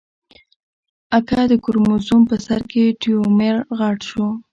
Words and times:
اگه 1.17 1.39
د 1.51 1.53
کروموزوم 1.63 2.21
په 2.29 2.35
سر 2.45 2.61
کې 2.71 2.97
ټيلومېر 3.01 3.55
غټ 3.79 3.99
شو. 4.09 4.27